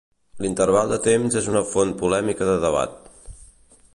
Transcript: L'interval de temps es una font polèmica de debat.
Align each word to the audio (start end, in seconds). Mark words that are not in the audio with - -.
L'interval 0.45 0.93
de 0.93 0.97
temps 1.07 1.37
es 1.41 1.51
una 1.51 1.61
font 1.75 1.93
polèmica 2.01 2.49
de 2.51 2.57
debat. 2.67 2.99